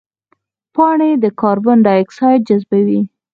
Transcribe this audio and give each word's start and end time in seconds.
پاڼې 0.75 1.09
د 1.23 1.25
کاربن 1.41 1.77
ډای 1.85 1.99
اکساید 2.03 2.41
جذبوي 2.47 3.01